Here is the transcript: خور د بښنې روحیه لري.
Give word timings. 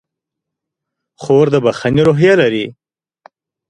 خور 1.21 1.45
د 1.53 1.55
بښنې 1.65 2.01
روحیه 2.07 2.33
لري. 2.41 2.65